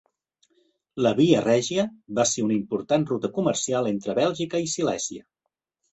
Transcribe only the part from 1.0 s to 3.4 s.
La Via Regia, va ser una important ruta